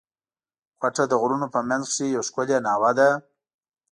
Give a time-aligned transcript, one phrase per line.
[0.81, 3.09] کوټه د غرونو په منځ کښي یوه ښکلې ناوه ده.